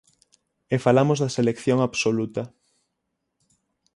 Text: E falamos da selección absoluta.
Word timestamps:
E 0.73 0.77
falamos 0.85 1.17
da 1.19 1.33
selección 1.37 1.77
absoluta. 1.87 2.43